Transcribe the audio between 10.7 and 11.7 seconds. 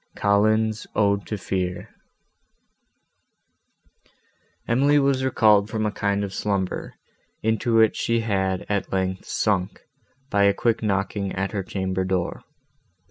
knocking at her